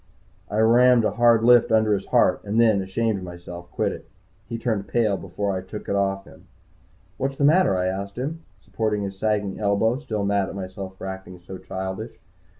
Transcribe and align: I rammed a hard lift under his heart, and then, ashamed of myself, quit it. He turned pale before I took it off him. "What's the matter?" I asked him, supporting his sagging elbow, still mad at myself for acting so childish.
I 0.49 0.57
rammed 0.61 1.05
a 1.05 1.11
hard 1.11 1.43
lift 1.43 1.71
under 1.71 1.93
his 1.93 2.07
heart, 2.07 2.41
and 2.43 2.59
then, 2.59 2.81
ashamed 2.81 3.19
of 3.19 3.23
myself, 3.23 3.69
quit 3.71 3.91
it. 3.91 4.09
He 4.49 4.57
turned 4.57 4.87
pale 4.87 5.15
before 5.15 5.55
I 5.55 5.61
took 5.61 5.87
it 5.87 5.95
off 5.95 6.25
him. 6.25 6.45
"What's 7.19 7.37
the 7.37 7.43
matter?" 7.43 7.77
I 7.77 7.85
asked 7.85 8.17
him, 8.17 8.41
supporting 8.63 9.03
his 9.03 9.19
sagging 9.19 9.59
elbow, 9.59 9.99
still 9.99 10.25
mad 10.25 10.49
at 10.49 10.55
myself 10.55 10.97
for 10.97 11.05
acting 11.05 11.39
so 11.39 11.59
childish. 11.59 12.19